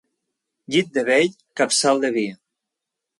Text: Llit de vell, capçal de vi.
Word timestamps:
Llit 0.75 0.87
de 0.95 1.03
vell, 1.09 1.29
capçal 1.61 2.01
de 2.07 2.11
vi. 2.17 2.25